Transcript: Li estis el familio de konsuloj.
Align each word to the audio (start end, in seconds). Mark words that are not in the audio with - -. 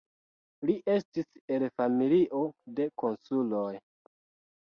Li 0.69 0.75
estis 0.93 1.27
el 1.57 1.65
familio 1.81 2.39
de 2.79 2.87
konsuloj. 3.03 3.69